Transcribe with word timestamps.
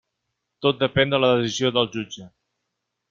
Tot 0.65 0.79
depèn 0.83 1.13
de 1.15 1.19
la 1.23 1.29
decisió 1.41 1.73
del 1.77 1.93
jutge. 1.99 2.27